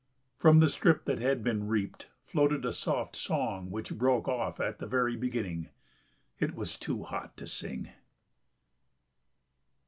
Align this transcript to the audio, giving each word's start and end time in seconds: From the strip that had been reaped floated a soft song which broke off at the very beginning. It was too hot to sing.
From 0.35 0.61
the 0.61 0.69
strip 0.69 1.05
that 1.05 1.19
had 1.19 1.43
been 1.43 1.67
reaped 1.67 2.09
floated 2.25 2.65
a 2.65 2.71
soft 2.73 3.15
song 3.15 3.69
which 3.69 3.95
broke 3.99 4.27
off 4.27 4.59
at 4.59 4.79
the 4.79 4.87
very 4.87 5.15
beginning. 5.15 5.69
It 6.39 6.55
was 6.55 6.75
too 6.75 7.03
hot 7.03 7.37
to 7.37 7.45
sing. 7.45 7.91